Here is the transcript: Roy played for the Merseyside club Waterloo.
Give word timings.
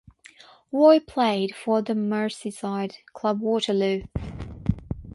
Roy 0.71 0.99
played 0.99 1.55
for 1.55 1.83
the 1.83 1.93
Merseyside 1.93 2.95
club 3.13 3.39
Waterloo. 3.39 4.01